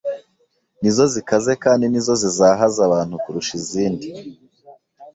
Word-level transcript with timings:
ni 0.81 0.89
zo 0.95 1.05
zikaze 1.13 1.51
kandi 1.63 1.83
ni 1.91 1.99
zo 2.05 2.13
zizahaza 2.21 2.81
abantu 2.87 3.15
kurusha 3.23 3.51
izindi. 3.61 4.07